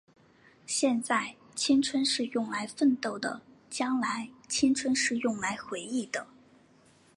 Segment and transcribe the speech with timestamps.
[0.65, 6.25] 现在，青春是用来奋斗的；将来，青春是用来回忆的。